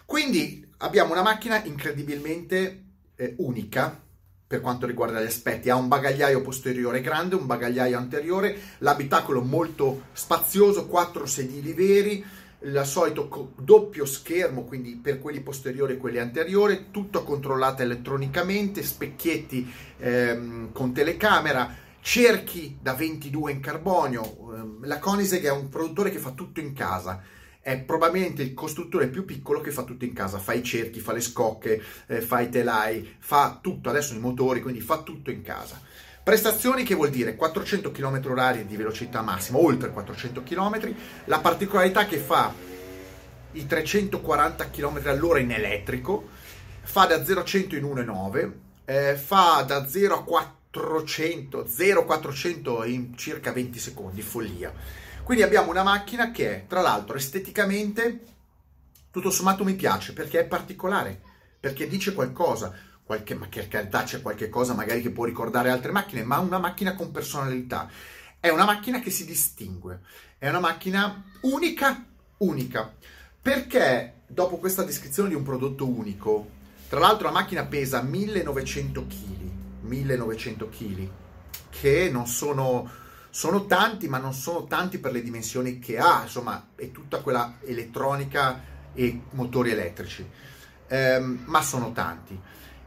Quindi 0.05 0.68
abbiamo 0.79 1.11
una 1.13 1.21
macchina 1.21 1.63
incredibilmente 1.63 2.83
eh, 3.15 3.35
unica, 3.37 4.01
per 4.47 4.61
quanto 4.61 4.85
riguarda 4.85 5.21
gli 5.21 5.25
aspetti. 5.25 5.69
Ha 5.69 5.75
un 5.75 5.87
bagagliaio 5.87 6.41
posteriore 6.41 7.01
grande, 7.01 7.35
un 7.35 7.45
bagagliaio 7.45 7.97
anteriore, 7.97 8.57
l'abitacolo 8.79 9.41
molto 9.41 10.05
spazioso, 10.13 10.87
quattro 10.87 11.25
sedili 11.25 11.73
veri, 11.73 12.25
il 12.61 12.81
solito 12.83 13.53
doppio 13.57 14.05
schermo, 14.05 14.63
quindi 14.63 14.95
per 14.95 15.19
quelli 15.19 15.41
posteriori 15.41 15.93
e 15.93 15.97
quelli 15.97 16.17
anteriori, 16.17 16.87
tutto 16.91 17.23
controllato 17.23 17.83
elettronicamente, 17.83 18.83
specchietti 18.83 19.71
ehm, 19.97 20.71
con 20.71 20.93
telecamera, 20.93 21.75
cerchi 22.01 22.77
da 22.81 22.93
22 22.93 23.51
in 23.51 23.59
carbonio. 23.59 24.79
La 24.81 24.97
Koenigsegg 24.97 25.43
è 25.43 25.51
un 25.51 25.69
produttore 25.69 26.09
che 26.09 26.17
fa 26.17 26.31
tutto 26.31 26.59
in 26.59 26.73
casa 26.73 27.21
è 27.61 27.77
probabilmente 27.79 28.41
il 28.41 28.53
costruttore 28.53 29.07
più 29.07 29.25
piccolo 29.25 29.61
che 29.61 29.71
fa 29.71 29.83
tutto 29.83 30.05
in 30.05 30.13
casa, 30.13 30.39
fa 30.39 30.53
i 30.53 30.63
cerchi, 30.63 30.99
fa 30.99 31.13
le 31.13 31.21
scocche, 31.21 31.81
eh, 32.07 32.21
fa 32.21 32.39
i 32.39 32.49
telai, 32.49 33.15
fa 33.19 33.59
tutto, 33.61 33.89
adesso 33.89 34.13
i 34.13 34.19
motori, 34.19 34.61
quindi 34.61 34.81
fa 34.81 35.01
tutto 35.01 35.29
in 35.29 35.41
casa. 35.41 35.79
Prestazioni 36.23 36.83
che 36.83 36.95
vuol 36.95 37.09
dire 37.09 37.35
400 37.35 37.91
km 37.91 38.19
h 38.19 38.63
di 38.65 38.75
velocità 38.75 39.21
massima, 39.21 39.57
oltre 39.57 39.91
400 39.91 40.43
km, 40.43 40.93
la 41.25 41.39
particolarità 41.39 42.05
che 42.05 42.17
fa 42.17 42.53
i 43.53 43.65
340 43.65 44.69
km 44.69 45.01
all'ora 45.05 45.39
in 45.39 45.51
elettrico, 45.51 46.27
fa 46.81 47.05
da 47.05 47.25
0 47.25 47.41
a 47.41 47.43
100 47.43 47.75
in 47.75 47.83
1,9, 47.83 48.51
eh, 48.85 49.15
fa 49.15 49.63
da 49.67 49.87
0 49.87 50.15
a 50.15 50.23
400, 50.23 51.67
0 51.67 52.01
a 52.01 52.05
400 52.05 52.83
in 52.85 53.17
circa 53.17 53.51
20 53.51 53.79
secondi, 53.79 54.21
follia. 54.21 54.71
Quindi 55.29 55.45
abbiamo 55.45 55.69
una 55.69 55.83
macchina 55.83 56.31
che, 56.31 56.65
tra 56.67 56.81
l'altro, 56.81 57.15
esteticamente, 57.15 58.23
tutto 59.11 59.29
sommato 59.29 59.63
mi 59.63 59.75
piace 59.75 60.11
perché 60.11 60.39
è 60.39 60.45
particolare, 60.45 61.21
perché 61.59 61.87
dice 61.87 62.15
qualcosa, 62.15 62.73
qualche, 63.03 63.35
ma 63.35 63.47
che 63.47 63.67
carità 63.67 64.01
c'è 64.01 64.23
qualche 64.23 64.49
cosa 64.49 64.73
magari 64.73 65.03
che 65.03 65.11
può 65.11 65.25
ricordare 65.25 65.69
altre 65.69 65.91
macchine, 65.91 66.23
ma 66.23 66.39
una 66.39 66.57
macchina 66.57 66.95
con 66.95 67.11
personalità. 67.11 67.87
È 68.39 68.49
una 68.49 68.65
macchina 68.65 69.01
che 69.01 69.11
si 69.11 69.23
distingue, 69.23 69.99
è 70.39 70.49
una 70.49 70.59
macchina 70.59 71.23
unica, 71.41 72.03
unica, 72.37 72.91
perché 73.39 74.21
dopo 74.25 74.57
questa 74.57 74.81
descrizione 74.81 75.29
di 75.29 75.35
un 75.35 75.43
prodotto 75.43 75.87
unico, 75.87 76.49
tra 76.89 76.97
l'altro 76.97 77.27
la 77.27 77.33
macchina 77.33 77.65
pesa 77.65 78.01
1900 78.01 79.05
kg, 79.05 79.51
1900 79.81 80.69
kg, 80.69 81.09
che 81.69 82.09
non 82.11 82.25
sono 82.25 83.07
sono 83.29 83.65
tanti, 83.65 84.07
ma 84.07 84.17
non 84.17 84.33
sono 84.33 84.65
tanti 84.65 84.97
per 84.97 85.11
le 85.11 85.21
dimensioni 85.21 85.79
che 85.79 85.97
ha, 85.97 86.23
insomma, 86.23 86.69
è 86.75 86.91
tutta 86.91 87.21
quella 87.21 87.57
elettronica 87.63 88.61
e 88.93 89.21
motori 89.31 89.71
elettrici, 89.71 90.27
ehm, 90.87 91.43
ma 91.45 91.61
sono 91.61 91.91
tanti. 91.91 92.39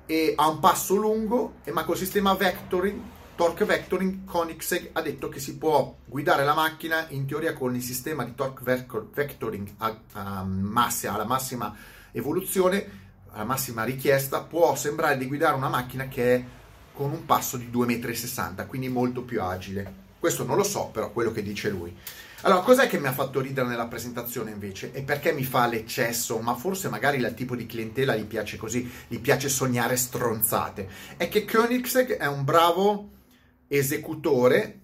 E 0.04 0.34
ha 0.36 0.48
un 0.48 0.58
passo 0.58 0.96
lungo, 0.96 1.54
ma 1.72 1.84
col 1.84 1.96
sistema 1.96 2.34
vectoring, 2.34 3.00
torque 3.36 3.64
vectoring, 3.64 4.24
Koenigsegg 4.24 4.90
ha 4.92 5.00
detto 5.00 5.28
che 5.28 5.38
si 5.38 5.56
può 5.56 5.96
guidare 6.04 6.44
la 6.44 6.54
macchina 6.54 7.06
in 7.10 7.26
teoria 7.26 7.54
con 7.54 7.74
il 7.74 7.82
sistema 7.82 8.24
di 8.24 8.34
torque 8.34 8.86
vectoring 9.12 9.74
a, 9.78 9.96
a 10.12 10.44
massa, 10.44 11.14
alla 11.14 11.24
massima 11.24 11.74
evoluzione, 12.10 13.00
alla 13.30 13.44
massima 13.44 13.84
richiesta, 13.84 14.42
può 14.42 14.74
sembrare 14.74 15.16
di 15.16 15.26
guidare 15.26 15.56
una 15.56 15.68
macchina 15.68 16.08
che 16.08 16.34
è 16.34 16.44
con 16.92 17.10
un 17.10 17.24
passo 17.24 17.56
di 17.56 17.70
2,60 17.72 18.64
m, 18.64 18.66
quindi 18.66 18.88
molto 18.88 19.22
più 19.22 19.40
agile. 19.40 20.01
Questo 20.22 20.44
non 20.44 20.56
lo 20.56 20.62
so, 20.62 20.90
però 20.92 21.10
quello 21.10 21.32
che 21.32 21.42
dice 21.42 21.68
lui. 21.68 21.92
Allora, 22.42 22.60
cos'è 22.60 22.86
che 22.86 22.96
mi 22.96 23.08
ha 23.08 23.12
fatto 23.12 23.40
ridere 23.40 23.66
nella 23.66 23.88
presentazione 23.88 24.52
invece? 24.52 24.92
E 24.92 25.02
perché 25.02 25.32
mi 25.32 25.42
fa 25.42 25.66
l'eccesso? 25.66 26.38
Ma 26.38 26.54
forse 26.54 26.88
magari 26.88 27.16
il 27.16 27.34
tipo 27.34 27.56
di 27.56 27.66
clientela 27.66 28.14
gli 28.14 28.26
piace 28.26 28.56
così, 28.56 28.88
gli 29.08 29.18
piace 29.18 29.48
sognare 29.48 29.96
stronzate. 29.96 30.88
È 31.16 31.28
che 31.28 31.44
Koenigsegg 31.44 32.12
è 32.12 32.26
un 32.26 32.44
bravo 32.44 33.10
esecutore 33.66 34.82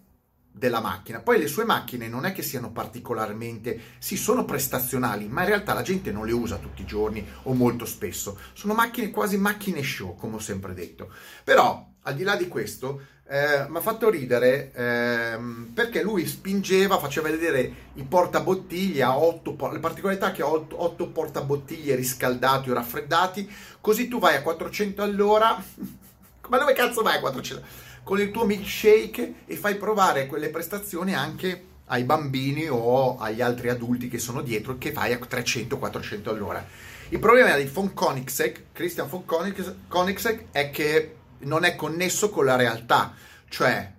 della 0.50 0.80
macchina. 0.80 1.20
Poi 1.20 1.38
le 1.38 1.46
sue 1.46 1.64
macchine 1.64 2.08
non 2.08 2.24
è 2.24 2.32
che 2.32 2.42
siano 2.42 2.72
particolarmente, 2.72 3.80
sì, 4.00 4.16
sono 4.16 4.44
prestazionali, 4.44 5.28
ma 5.28 5.42
in 5.42 5.50
realtà 5.50 5.72
la 5.72 5.82
gente 5.82 6.10
non 6.10 6.26
le 6.26 6.32
usa 6.32 6.56
tutti 6.56 6.82
i 6.82 6.84
giorni 6.84 7.24
o 7.44 7.54
molto 7.54 7.84
spesso. 7.84 8.36
Sono 8.54 8.74
macchine 8.74 9.10
quasi 9.10 9.38
macchine 9.38 9.84
show, 9.84 10.16
come 10.16 10.34
ho 10.34 10.40
sempre 10.40 10.74
detto. 10.74 11.12
Però, 11.44 11.92
al 12.08 12.14
di 12.14 12.22
là 12.22 12.36
di 12.36 12.48
questo, 12.48 13.02
eh, 13.28 13.66
mi 13.68 13.76
ha 13.76 13.80
fatto 13.80 14.08
ridere 14.08 14.72
ehm, 14.72 15.72
perché 15.74 16.02
lui 16.02 16.26
spingeva, 16.26 16.98
faceva 16.98 17.28
vedere 17.28 17.72
i 17.94 18.02
portabottiglie 18.02 19.02
a 19.02 19.18
8, 19.18 19.70
le 19.72 19.78
particolarità 19.78 20.32
che 20.32 20.40
ha 20.40 20.46
8, 20.46 20.82
8 20.82 21.08
portabottiglie 21.08 21.94
riscaldati 21.94 22.70
o 22.70 22.74
raffreddati, 22.74 23.48
così 23.82 24.08
tu 24.08 24.18
vai 24.18 24.36
a 24.36 24.42
400 24.42 25.02
all'ora, 25.02 25.62
ma 26.48 26.58
dove 26.58 26.72
cazzo 26.72 27.02
vai 27.02 27.16
a 27.16 27.20
400? 27.20 27.66
Con 28.02 28.18
il 28.18 28.30
tuo 28.30 28.46
milkshake 28.46 29.34
e 29.44 29.56
fai 29.56 29.76
provare 29.76 30.26
quelle 30.26 30.48
prestazioni 30.48 31.14
anche 31.14 31.64
ai 31.90 32.04
bambini 32.04 32.66
o 32.68 33.18
agli 33.18 33.42
altri 33.42 33.68
adulti 33.68 34.08
che 34.08 34.18
sono 34.18 34.40
dietro 34.40 34.78
che 34.78 34.92
vai 34.92 35.12
a 35.12 35.18
300-400 35.18 36.28
all'ora. 36.30 36.66
Il 37.10 37.18
problema 37.18 37.54
di 37.56 37.64
von 37.64 37.92
Koenigsegg, 37.92 38.56
Christian 38.72 39.08
von 39.08 39.24
Koenigsegg, 39.26 40.46
è 40.50 40.70
che 40.70 41.17
non 41.40 41.64
è 41.64 41.74
connesso 41.74 42.30
con 42.30 42.44
la 42.44 42.56
realtà, 42.56 43.14
cioè 43.48 43.92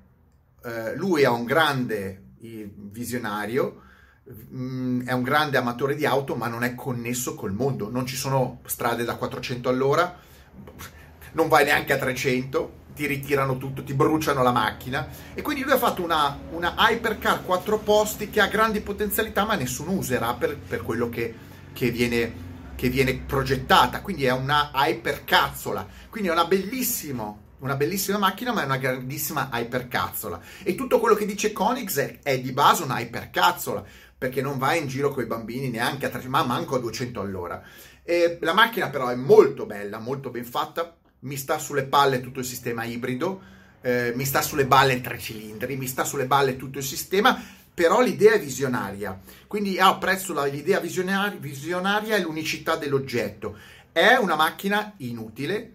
eh, 0.64 0.96
lui 0.96 1.22
è 1.22 1.28
un 1.28 1.46
grande 1.46 2.24
visionario, 2.40 3.82
mh, 4.24 4.58
mm, 4.58 5.08
è 5.08 5.12
un 5.12 5.24
grande 5.24 5.58
amatore 5.58 5.96
di 5.96 6.06
auto, 6.06 6.36
ma 6.36 6.48
non 6.48 6.64
è 6.64 6.76
connesso 6.76 7.36
col 7.36 7.54
mondo, 7.54 7.90
non 7.90 8.06
ci 8.06 8.16
sono 8.16 8.60
strade 8.66 9.04
da 9.04 9.16
400 9.16 9.70
all'ora, 9.70 10.18
non 11.34 11.48
vai 11.48 11.66
neanche 11.66 11.94
a 11.94 11.98
300, 11.98 12.78
ti 12.96 13.06
ritirano 13.06 13.58
tutto, 13.58 13.84
ti 13.84 13.94
bruciano 13.94 14.44
la 14.44 14.52
macchina. 14.52 15.08
E 15.34 15.42
quindi 15.42 15.64
lui 15.64 15.72
ha 15.72 15.78
fatto 15.78 16.04
una, 16.04 16.38
una 16.52 16.76
hypercar 16.78 17.46
4 17.46 17.80
posti 17.80 18.30
che 18.30 18.42
ha 18.42 18.48
grandi 18.48 18.82
potenzialità 18.82 19.46
ma 19.46 19.56
nessuno 19.56 19.92
userà 19.92 20.34
per, 20.34 20.58
per 20.58 20.82
quello 20.82 21.08
che, 21.08 21.34
che 21.72 21.92
viene 21.92 22.48
che 22.80 22.88
viene 22.88 23.14
progettata, 23.14 24.00
quindi 24.00 24.24
è 24.24 24.32
una 24.32 24.72
hypercazzola, 24.74 25.86
quindi 26.10 26.30
è 26.30 26.32
una 26.32 26.46
bellissima, 26.46 27.36
una 27.60 27.76
bellissima 27.76 28.18
macchina, 28.18 28.54
ma 28.54 28.62
è 28.62 28.64
una 28.64 28.78
grandissima 28.78 29.50
hypercazzola. 29.52 30.40
E 30.64 30.76
tutto 30.76 30.98
quello 31.02 31.14
che 31.14 31.26
dice 31.26 31.52
Koenigsegg 31.52 32.20
è 32.24 32.40
di 32.40 32.54
base 32.54 32.84
una 32.84 33.02
hypercazzola, 33.02 33.84
perché 34.18 34.42
non 34.42 34.58
va 34.58 34.76
in 34.76 34.88
giro 34.88 35.10
con 35.10 35.24
i 35.24 35.28
bambini 35.28 35.70
neanche 35.70 36.06
a 36.06 36.10
300, 36.10 36.38
ma 36.38 36.46
manco 36.46 36.78
a 36.78 36.80
200 36.80 37.20
all'ora. 37.20 37.62
E 38.02 38.38
la 38.40 38.54
macchina 38.54 38.88
però 38.88 39.10
è 39.10 39.16
molto 39.16 39.66
bella, 39.66 40.00
molto 40.00 40.30
ben 40.30 40.46
fatta, 40.46 40.96
mi 41.24 41.36
sta 41.36 41.60
sulle 41.60 41.84
palle 41.84 42.22
tutto 42.22 42.40
il 42.40 42.46
sistema 42.46 42.86
ibrido, 42.86 43.42
eh, 43.82 44.14
mi 44.16 44.24
sta 44.24 44.42
sulle 44.42 44.66
balle 44.66 45.02
tre 45.02 45.20
cilindri, 45.20 45.76
mi 45.76 45.86
sta 45.86 46.06
sulle 46.06 46.28
balle 46.28 46.56
tutto 46.56 46.78
il 46.78 46.86
sistema, 46.86 47.44
però 47.74 48.02
l'idea 48.02 48.34
è 48.34 48.40
visionaria, 48.40 49.20
quindi 49.48 49.80
apprezzo 49.80 50.34
l'idea 50.46 50.80
visionaria, 50.80 51.38
visionaria 51.40 52.16
e 52.16 52.22
l'unicità 52.22 52.76
dell'oggetto. 52.76 53.58
È 53.92 54.16
una 54.16 54.36
macchina 54.36 54.94
inutile, 54.98 55.74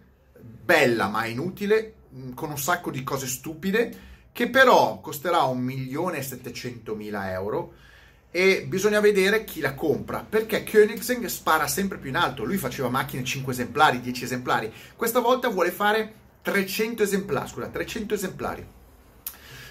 bella 0.63 1.07
ma 1.07 1.25
inutile, 1.25 1.93
mm, 2.13 2.33
con 2.33 2.49
un 2.49 2.57
sacco 2.57 2.91
di 2.91 3.03
cose 3.03 3.27
stupide, 3.27 4.13
che 4.31 4.49
però 4.49 4.99
costerà 4.99 5.39
1.700.000 5.45 7.31
euro 7.31 7.73
e 8.35 8.65
bisogna 8.67 8.99
vedere 8.99 9.45
chi 9.45 9.61
la 9.61 9.75
compra, 9.75 10.25
perché 10.27 10.65
Koenigsegg 10.65 11.23
spara 11.27 11.67
sempre 11.67 11.97
più 11.97 12.09
in 12.09 12.17
alto, 12.17 12.43
lui 12.43 12.57
faceva 12.57 12.89
macchine 12.89 13.23
5 13.23 13.53
esemplari, 13.53 14.01
10 14.01 14.25
esemplari, 14.25 14.73
questa 14.97 15.21
volta 15.21 15.47
vuole 15.47 15.71
fare 15.71 16.13
300 16.41 17.01
esemplari, 17.01 17.47
scusa, 17.47 17.67
300 17.67 18.13
esemplari. 18.13 18.67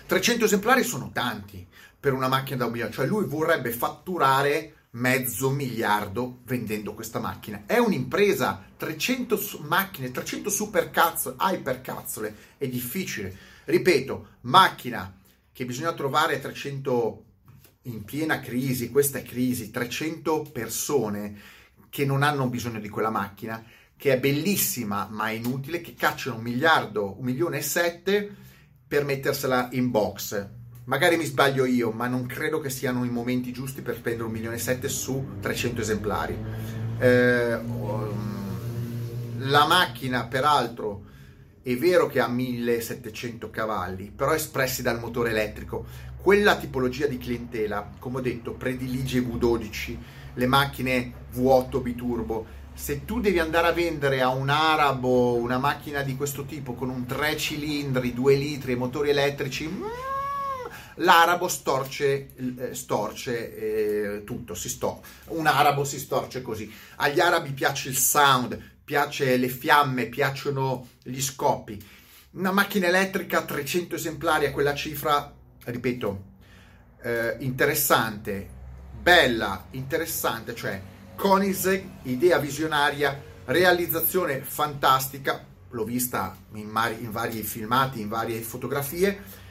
300 0.06 0.46
esemplari 0.46 0.82
sono 0.82 1.10
tanti, 1.12 1.66
per 2.04 2.12
una 2.12 2.28
macchina 2.28 2.58
da 2.58 2.64
un 2.66 2.72
milione, 2.72 2.92
cioè 2.92 3.06
lui 3.06 3.24
vorrebbe 3.24 3.70
fatturare 3.70 4.88
mezzo 4.90 5.48
miliardo 5.48 6.40
vendendo 6.44 6.92
questa 6.92 7.18
macchina. 7.18 7.62
È 7.64 7.78
un'impresa, 7.78 8.62
300 8.76 9.40
macchine, 9.60 10.10
300 10.10 10.50
super 10.50 10.90
cazzole, 10.90 11.36
hyper 11.40 11.80
cazzole, 11.80 12.36
è 12.58 12.68
difficile. 12.68 13.34
Ripeto, 13.64 14.26
macchina 14.42 15.18
che 15.50 15.64
bisogna 15.64 15.94
trovare 15.94 16.40
300 16.40 17.24
in 17.84 18.04
piena 18.04 18.38
crisi, 18.38 18.90
questa 18.90 19.20
è 19.20 19.22
crisi, 19.22 19.70
300 19.70 20.50
persone 20.52 21.40
che 21.88 22.04
non 22.04 22.22
hanno 22.22 22.50
bisogno 22.50 22.80
di 22.80 22.90
quella 22.90 23.08
macchina, 23.08 23.64
che 23.96 24.12
è 24.12 24.20
bellissima 24.20 25.08
ma 25.10 25.28
è 25.28 25.32
inutile, 25.32 25.80
che 25.80 25.94
cacciano 25.94 26.36
un 26.36 26.42
miliardo, 26.42 27.18
un 27.18 27.24
milione 27.24 27.56
e 27.56 27.62
sette 27.62 28.30
per 28.86 29.06
mettersela 29.06 29.70
in 29.72 29.90
box 29.90 30.62
Magari 30.86 31.16
mi 31.16 31.24
sbaglio 31.24 31.64
io, 31.64 31.92
ma 31.92 32.06
non 32.08 32.26
credo 32.26 32.60
che 32.60 32.68
siano 32.68 33.04
i 33.04 33.08
momenti 33.08 33.52
giusti 33.52 33.80
per 33.80 33.96
spendere 33.96 34.24
un 34.24 34.32
milione 34.32 34.56
e 34.56 34.58
sette 34.58 34.90
su 34.90 35.38
300 35.40 35.80
esemplari. 35.80 36.36
Eh, 36.98 37.58
la 39.38 39.66
macchina, 39.66 40.26
peraltro, 40.26 41.04
è 41.62 41.74
vero 41.76 42.06
che 42.06 42.20
ha 42.20 42.28
1700 42.28 43.48
cavalli, 43.48 44.12
però 44.14 44.34
espressi 44.34 44.82
dal 44.82 45.00
motore 45.00 45.30
elettrico. 45.30 45.86
Quella 46.20 46.56
tipologia 46.56 47.06
di 47.06 47.16
clientela, 47.16 47.90
come 47.98 48.18
ho 48.18 48.20
detto, 48.20 48.52
predilige 48.52 49.20
V12, 49.20 49.96
le 50.34 50.46
macchine 50.46 51.12
V8 51.34 51.80
biturbo. 51.80 52.46
Se 52.74 53.06
tu 53.06 53.20
devi 53.20 53.38
andare 53.38 53.68
a 53.68 53.72
vendere 53.72 54.20
a 54.20 54.28
un 54.28 54.50
arabo 54.50 55.36
una 55.36 55.56
macchina 55.56 56.02
di 56.02 56.14
questo 56.14 56.44
tipo 56.44 56.74
con 56.74 56.90
un 56.90 57.06
3 57.06 57.38
cilindri, 57.38 58.12
2 58.12 58.34
litri 58.34 58.72
e 58.72 58.76
motori 58.76 59.08
elettrici, 59.08 59.66
mm, 59.66 59.82
l'arabo 60.96 61.48
storce, 61.48 62.34
eh, 62.34 62.74
storce 62.74 64.16
eh, 64.16 64.24
tutto, 64.24 64.54
si 64.54 64.68
sto, 64.68 65.02
un 65.28 65.46
arabo 65.46 65.84
si 65.84 65.98
storce 65.98 66.42
così. 66.42 66.72
Agli 66.96 67.20
arabi 67.20 67.52
piace 67.52 67.88
il 67.88 67.96
sound, 67.96 68.60
piace 68.84 69.36
le 69.36 69.48
fiamme, 69.48 70.06
piacciono 70.06 70.88
gli 71.02 71.20
scoppi. 71.20 71.82
Una 72.32 72.52
macchina 72.52 72.86
elettrica, 72.86 73.42
300 73.42 73.94
esemplari 73.94 74.46
a 74.46 74.52
quella 74.52 74.74
cifra, 74.74 75.32
ripeto, 75.64 76.22
eh, 77.02 77.36
interessante, 77.40 78.48
bella, 79.00 79.66
interessante, 79.70 80.54
cioè 80.54 80.80
Koenigsegg, 81.14 81.84
idea 82.02 82.38
visionaria, 82.38 83.22
realizzazione 83.44 84.40
fantastica, 84.40 85.44
l'ho 85.70 85.84
vista 85.84 86.36
in, 86.54 86.68
mari, 86.68 87.02
in 87.02 87.10
vari 87.10 87.42
filmati, 87.42 88.00
in 88.00 88.08
varie 88.08 88.40
fotografie. 88.40 89.42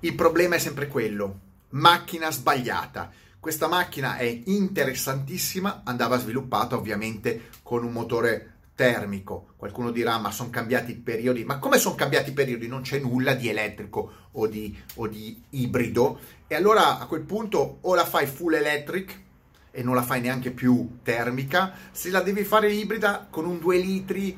Il 0.00 0.14
problema 0.14 0.56
è 0.56 0.58
sempre 0.58 0.88
quello, 0.88 1.40
macchina 1.70 2.30
sbagliata. 2.30 3.10
Questa 3.40 3.66
macchina 3.66 4.18
è 4.18 4.42
interessantissima, 4.44 5.82
andava 5.84 6.18
sviluppata 6.18 6.76
ovviamente 6.76 7.48
con 7.62 7.82
un 7.82 7.92
motore 7.92 8.56
termico. 8.74 9.54
Qualcuno 9.56 9.90
dirà, 9.90 10.18
ma 10.18 10.30
sono 10.30 10.50
cambiati 10.50 10.90
i 10.90 10.96
periodi. 10.96 11.44
Ma 11.44 11.58
come 11.58 11.78
sono 11.78 11.94
cambiati 11.94 12.30
i 12.30 12.34
periodi? 12.34 12.68
Non 12.68 12.82
c'è 12.82 12.98
nulla 12.98 13.32
di 13.32 13.48
elettrico 13.48 14.28
o 14.32 14.46
di, 14.46 14.76
o 14.96 15.06
di 15.06 15.42
ibrido. 15.50 16.20
E 16.46 16.54
allora 16.54 16.98
a 16.98 17.06
quel 17.06 17.22
punto 17.22 17.78
o 17.80 17.94
la 17.94 18.04
fai 18.04 18.26
full 18.26 18.52
electric 18.52 19.22
e 19.70 19.82
non 19.82 19.94
la 19.94 20.02
fai 20.02 20.20
neanche 20.20 20.50
più 20.50 20.98
termica, 21.02 21.72
se 21.90 22.10
la 22.10 22.20
devi 22.20 22.44
fare 22.44 22.70
ibrida 22.70 23.26
con 23.28 23.46
un 23.46 23.58
2 23.58 23.76
litri 23.78 24.36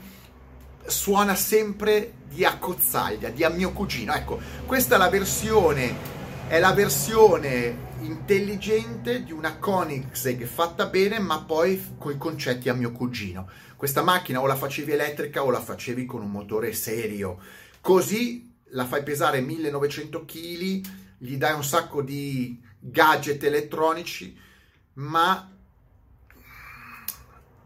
suona 0.89 1.35
sempre 1.35 2.15
di 2.29 2.45
accozzaglia, 2.45 3.31
di 3.31 3.45
a 3.45 3.49
mio 3.49 3.73
cugino. 3.73 4.13
Ecco, 4.15 4.41
questa 4.67 4.97
è 4.97 4.99
la 4.99 5.09
versione 5.09 6.17
è 6.49 6.59
la 6.59 6.73
versione 6.73 7.87
intelligente 8.01 9.23
di 9.23 9.33
una 9.33 9.59
Koenigsegg 9.59 10.45
fatta 10.45 10.87
bene, 10.87 11.19
ma 11.19 11.43
poi 11.43 11.97
con 11.99 12.11
i 12.11 12.17
concetti 12.17 12.71
a 12.71 12.75
mio 12.75 12.91
cugino. 12.91 13.51
Questa 13.77 14.03
macchina 14.03 14.41
o 14.41 14.47
la 14.47 14.57
facevi 14.57 14.93
elettrica 14.93 15.45
o 15.45 15.51
la 15.51 15.61
facevi 15.61 16.07
con 16.07 16.23
un 16.23 16.31
motore 16.31 16.73
serio. 16.73 17.39
Così 17.83 18.51
la 18.71 18.87
fai 18.87 19.03
pesare 19.03 19.43
1900 19.43 20.25
kg, 20.25 20.81
gli 21.19 21.37
dai 21.37 21.53
un 21.53 21.65
sacco 21.65 22.01
di 22.01 22.59
gadget 22.81 23.45
elettronici, 23.45 24.35
ma 24.95 25.53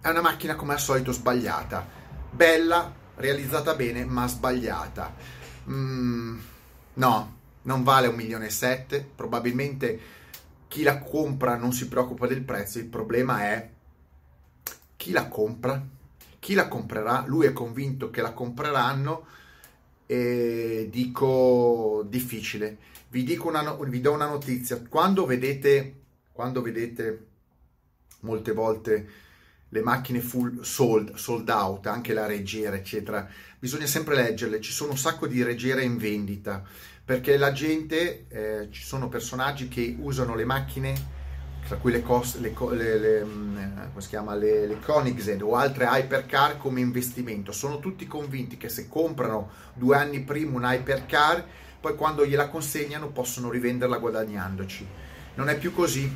è 0.01 0.09
una 0.09 0.21
macchina 0.23 0.57
come 0.57 0.73
al 0.73 0.81
solito 0.81 1.13
sbagliata. 1.13 1.87
Bella, 2.33 2.93
realizzata 3.17 3.75
bene, 3.75 4.05
ma 4.05 4.27
sbagliata. 4.27 5.15
Mm, 5.69 6.39
no, 6.95 7.37
non 7.63 7.83
vale 7.83 8.09
un 8.09 8.15
milione 8.15 8.47
e 8.47 8.51
sette, 8.51 9.07
probabilmente 9.15 10.01
chi 10.69 10.83
la 10.83 10.99
compra 10.99 11.57
non 11.57 11.73
si 11.73 11.89
preoccupa 11.89 12.27
del 12.27 12.43
prezzo, 12.43 12.79
il 12.79 12.87
problema 12.87 13.43
è 13.43 13.71
chi 14.97 15.11
la 15.11 15.29
compra, 15.29 15.85
chi 16.39 16.55
la 16.55 16.69
comprerà, 16.69 17.25
lui 17.27 17.47
è 17.47 17.53
convinto 17.53 18.11
che 18.11 18.23
la 18.23 18.33
compreranno 18.33 19.27
e 20.07 20.89
dico 20.91 22.05
difficile. 22.09 22.79
Vi, 23.09 23.25
dico 23.25 23.49
una, 23.49 23.75
vi 23.75 24.01
do 24.01 24.13
una 24.13 24.27
notizia, 24.27 24.81
quando 24.89 25.27
vedete, 25.27 26.01
quando 26.33 26.63
vedete 26.63 27.27
molte 28.21 28.53
volte 28.53 29.09
le 29.73 29.81
macchine 29.81 30.21
full 30.21 30.61
sold, 30.61 31.15
sold 31.15 31.49
out, 31.49 31.87
anche 31.87 32.13
la 32.13 32.27
reggiera, 32.27 32.77
eccetera, 32.77 33.27
bisogna 33.59 33.87
sempre 33.87 34.15
leggerle, 34.15 34.61
ci 34.61 34.71
sono 34.71 34.91
un 34.91 34.99
sacco 34.99 35.27
di 35.27 35.43
reggiere 35.43 35.83
in 35.83 35.97
vendita 35.97 36.63
perché 37.05 37.37
la 37.37 37.53
gente, 37.53 38.27
eh, 38.29 38.69
ci 38.71 38.83
sono 38.83 39.09
personaggi 39.09 39.69
che 39.69 39.97
usano 39.99 40.35
le 40.35 40.45
macchine, 40.45 41.21
tra 41.67 41.77
cui 41.77 41.91
le, 41.91 42.03
cos, 42.03 42.39
le, 42.39 42.53
le, 42.99 43.25
mm, 43.25 43.57
chiama, 44.09 44.35
le, 44.35 44.67
le 44.67 44.79
Koenigsegg 44.79 45.43
o 45.43 45.57
altre 45.57 45.87
hypercar 45.87 46.59
come 46.59 46.81
investimento. 46.81 47.51
Sono 47.51 47.81
tutti 47.81 48.07
convinti 48.07 48.57
che 48.57 48.69
se 48.69 48.89
comprano 48.89 49.51
due 49.75 49.97
anni 49.97 50.21
prima 50.21 50.57
un 50.57 50.65
hypercar, 50.65 51.45
poi 51.81 51.97
quando 51.97 52.25
gliela 52.25 52.49
consegnano 52.49 53.09
possono 53.09 53.51
rivenderla 53.51 53.99
guadagnandoci. 53.99 54.87
Non 55.35 55.49
è 55.49 55.59
più 55.59 55.73
così. 55.73 56.11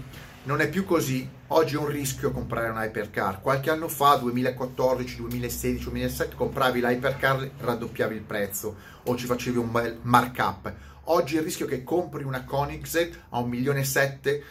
Non 0.46 0.60
è 0.60 0.68
più 0.68 0.84
così, 0.84 1.28
oggi 1.48 1.74
è 1.74 1.78
un 1.78 1.88
rischio 1.88 2.30
comprare 2.30 2.68
un 2.68 2.76
hypercar. 2.76 3.40
Qualche 3.40 3.68
anno 3.68 3.88
fa, 3.88 4.14
2014, 4.14 5.16
2016, 5.16 5.82
2017, 5.82 6.36
compravi 6.36 6.80
l'hypercar, 6.80 7.50
raddoppiavi 7.58 8.14
il 8.14 8.22
prezzo 8.22 8.76
o 9.02 9.16
ci 9.16 9.26
facevi 9.26 9.58
un 9.58 9.72
bel 9.72 9.98
markup. 10.02 10.72
Oggi 11.06 11.34
il 11.34 11.42
rischio 11.42 11.66
che 11.66 11.82
compri 11.82 12.22
una 12.22 12.44
Koenigsegg 12.44 13.12
a 13.30 13.40
1 13.40 13.48
milione 13.48 13.80
e 13.80 13.84
7, 13.84 14.44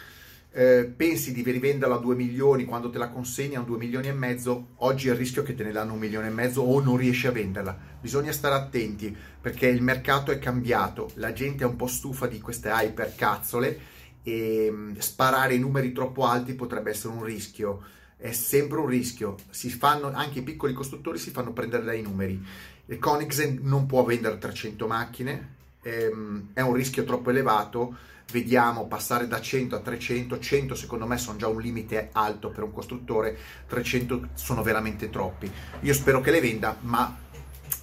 eh, 0.52 0.94
pensi 0.94 1.32
di 1.32 1.42
rivenderla 1.50 1.96
a 1.96 2.00
2 2.00 2.14
milioni 2.14 2.66
quando 2.66 2.90
te 2.90 2.98
la 2.98 3.08
consegni 3.08 3.56
a 3.56 3.62
2 3.62 3.78
milioni 3.78 4.10
e 4.10 4.14
mezzo, 4.14 4.72
oggi 4.80 5.08
è 5.08 5.12
il 5.12 5.18
rischio 5.18 5.44
che 5.44 5.56
te 5.56 5.64
ne 5.64 5.72
danno 5.72 5.94
un 5.94 6.00
milione 6.00 6.28
e 6.28 6.32
mezzo 6.32 6.62
o 6.62 6.78
non 6.82 6.98
riesci 6.98 7.28
a 7.28 7.32
venderla. 7.32 7.78
Bisogna 8.02 8.34
stare 8.34 8.56
attenti 8.56 9.16
perché 9.40 9.68
il 9.68 9.82
mercato 9.82 10.32
è 10.32 10.40
cambiato, 10.40 11.12
la 11.14 11.32
gente 11.32 11.64
è 11.64 11.68
un 11.68 11.78
po' 11.78 11.88
stufa 11.88 12.28
di 12.28 12.42
queste 12.42 12.68
hypercazzole 12.70 13.94
e 14.28 14.70
mm, 14.72 14.96
sparare 14.98 15.54
i 15.54 15.60
numeri 15.60 15.92
troppo 15.92 16.26
alti 16.26 16.56
potrebbe 16.56 16.90
essere 16.90 17.14
un 17.14 17.24
rischio. 17.24 17.84
È 18.18 18.32
sempre 18.32 18.80
un 18.80 18.88
rischio. 18.88 19.36
Si 19.52 19.70
fanno, 19.70 20.12
anche 20.12 20.40
i 20.40 20.42
piccoli 20.42 20.74
costruttori 20.74 21.20
si 21.20 21.30
fanno 21.30 21.54
prendere 21.54 21.84
dai 21.84 22.02
numeri. 22.02 22.44
Il 22.88 22.98
Koenigsegg 22.98 23.60
non 23.62 23.86
può 23.86 24.04
vendere 24.04 24.40
300 24.40 24.88
macchine, 24.88 25.56
ehm, 25.84 26.50
è 26.54 26.62
un 26.62 26.74
rischio 26.74 27.04
troppo 27.04 27.30
elevato. 27.30 27.96
Vediamo 28.32 28.88
passare 28.88 29.28
da 29.28 29.40
100 29.40 29.76
a 29.76 29.80
300. 29.80 30.40
100 30.40 30.74
secondo 30.74 31.06
me 31.06 31.20
sono 31.20 31.38
già 31.38 31.48
un 31.48 31.62
limite 31.62 32.10
alto 32.12 32.50
per 32.50 32.64
un 32.64 32.74
costruttore, 32.74 33.38
300 33.68 34.30
sono 34.34 34.64
veramente 34.64 35.12
troppi. 35.12 35.52
Io 35.82 35.94
spero 35.94 36.20
che 36.22 36.32
le 36.32 36.42
venda, 36.42 36.76
ma 36.82 37.16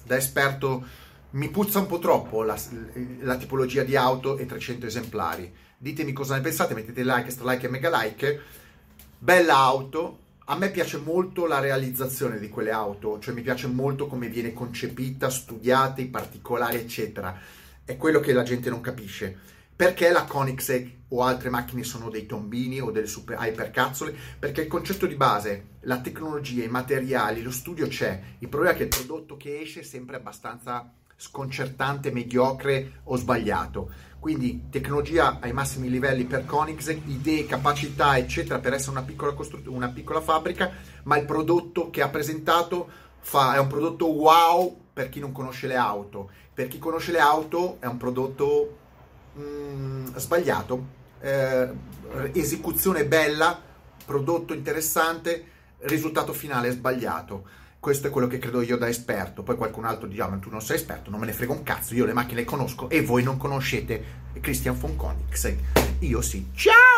da 0.03 0.17
esperto 0.17 0.85
mi 1.33 1.49
puzza 1.49 1.79
un 1.79 1.85
po' 1.85 1.99
troppo 1.99 2.43
la, 2.43 2.57
la 3.21 3.37
tipologia 3.37 3.83
di 3.83 3.95
auto 3.95 4.37
e 4.37 4.45
300 4.45 4.85
esemplari 4.85 5.53
ditemi 5.83 6.13
cosa 6.13 6.35
ne 6.35 6.41
pensate, 6.41 6.73
mettete 6.73 7.03
like, 7.03 7.35
like 7.43 7.65
e 7.65 7.69
mega 7.69 7.89
like. 8.01 8.41
Bella 9.19 9.57
auto, 9.57 10.19
a 10.45 10.55
me 10.55 10.71
piace 10.71 10.97
molto 10.97 11.45
la 11.45 11.59
realizzazione 11.59 12.39
di 12.39 12.47
quelle 12.47 12.71
auto, 12.71 13.19
cioè 13.19 13.33
mi 13.33 13.41
piace 13.41 13.67
molto 13.67 14.07
come 14.07 14.29
viene 14.29 14.53
concepita, 14.53 15.29
studiata, 15.29 15.99
i 15.99 16.07
particolari, 16.07 16.77
eccetera. 16.77 17.37
È 17.83 17.97
quello 17.97 18.21
che 18.21 18.31
la 18.31 18.43
gente 18.43 18.69
non 18.69 18.79
capisce. 18.79 19.37
Perché 19.75 20.09
la 20.09 20.23
Koenigsegg 20.23 20.89
o 21.09 21.23
altre 21.23 21.49
macchine 21.49 21.83
sono 21.83 22.09
dei 22.09 22.27
tombini 22.27 22.79
o 22.79 22.89
delle 22.89 23.07
super 23.07 23.37
hypercazzole? 23.37 24.15
Perché 24.39 24.61
il 24.61 24.67
concetto 24.67 25.05
di 25.05 25.15
base, 25.15 25.65
la 25.81 25.99
tecnologia, 25.99 26.63
i 26.63 26.69
materiali, 26.69 27.41
lo 27.41 27.51
studio 27.51 27.87
c'è. 27.87 28.21
Il 28.39 28.47
problema 28.47 28.73
è 28.73 28.77
che 28.77 28.83
il 28.83 28.89
prodotto 28.89 29.35
che 29.35 29.59
esce 29.59 29.81
è 29.81 29.83
sempre 29.83 30.15
abbastanza 30.15 30.89
sconcertante, 31.23 32.11
mediocre 32.11 32.99
o 33.05 33.15
sbagliato. 33.15 33.89
Quindi 34.19 34.65
tecnologia 34.69 35.39
ai 35.39 35.53
massimi 35.53 35.89
livelli 35.89 36.25
per 36.25 36.45
Koenigsegg, 36.45 37.07
idee, 37.07 37.45
capacità, 37.45 38.17
eccetera, 38.17 38.59
per 38.59 38.73
essere 38.73 38.91
una 38.91 39.03
piccola, 39.03 39.33
costru- 39.33 39.65
una 39.67 39.89
piccola 39.89 40.19
fabbrica, 40.19 40.71
ma 41.03 41.17
il 41.17 41.25
prodotto 41.25 41.89
che 41.89 42.01
ha 42.01 42.09
presentato 42.09 42.89
fa, 43.19 43.55
è 43.55 43.59
un 43.59 43.67
prodotto 43.67 44.07
wow 44.07 44.77
per 44.91 45.07
chi 45.07 45.21
non 45.21 45.31
conosce 45.31 45.67
le 45.67 45.75
auto. 45.75 46.29
Per 46.53 46.67
chi 46.67 46.77
conosce 46.77 47.13
le 47.13 47.19
auto 47.19 47.77
è 47.79 47.85
un 47.85 47.97
prodotto 47.97 48.77
mm, 49.39 50.15
sbagliato. 50.15 50.85
Eh, 51.21 51.69
esecuzione 52.33 53.05
bella, 53.05 53.57
prodotto 54.05 54.53
interessante, 54.53 55.45
risultato 55.79 56.33
finale 56.33 56.71
sbagliato 56.71 57.61
questo 57.83 58.07
è 58.07 58.09
quello 58.09 58.27
che 58.27 58.37
credo 58.37 58.61
io 58.61 58.77
da 58.77 58.87
esperto. 58.87 59.43
Poi 59.43 59.57
qualcun 59.57 59.83
altro 59.83 60.07
dirà: 60.07 60.29
Ma 60.29 60.37
tu 60.37 60.49
non 60.49 60.61
sei 60.61 60.77
esperto, 60.77 61.09
non 61.09 61.19
me 61.19 61.25
ne 61.25 61.33
frega 61.33 61.51
un 61.51 61.63
cazzo. 61.63 61.93
Io 61.95 62.05
le 62.05 62.13
macchine 62.13 62.39
le 62.39 62.45
conosco 62.45 62.89
e 62.89 63.01
voi 63.01 63.23
non 63.23 63.35
conoscete 63.35 64.21
Christian 64.39 64.79
von 64.79 64.95
Koenigsegg. 64.95 65.59
Io 65.99 66.21
sì. 66.21 66.47
Ciao! 66.55 66.92